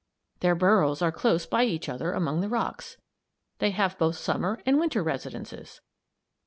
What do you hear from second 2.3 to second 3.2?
the rocks.